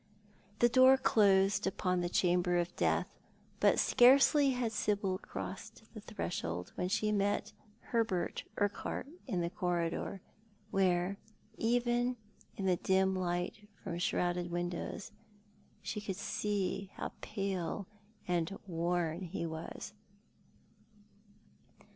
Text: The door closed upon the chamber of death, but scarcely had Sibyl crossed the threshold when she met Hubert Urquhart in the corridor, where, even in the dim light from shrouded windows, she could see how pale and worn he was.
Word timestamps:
The 0.57 0.67
door 0.67 0.97
closed 0.97 1.67
upon 1.67 2.01
the 2.01 2.09
chamber 2.09 2.57
of 2.57 2.75
death, 2.75 3.05
but 3.59 3.77
scarcely 3.77 4.49
had 4.49 4.71
Sibyl 4.71 5.19
crossed 5.19 5.83
the 5.93 6.01
threshold 6.01 6.71
when 6.73 6.89
she 6.89 7.11
met 7.11 7.53
Hubert 7.91 8.43
Urquhart 8.57 9.05
in 9.27 9.41
the 9.41 9.49
corridor, 9.51 10.19
where, 10.71 11.17
even 11.55 12.17
in 12.57 12.65
the 12.65 12.77
dim 12.77 13.15
light 13.15 13.69
from 13.83 13.99
shrouded 13.99 14.49
windows, 14.49 15.11
she 15.83 16.01
could 16.01 16.15
see 16.15 16.91
how 16.95 17.11
pale 17.21 17.85
and 18.27 18.57
worn 18.65 19.21
he 19.21 19.45
was. 19.45 19.93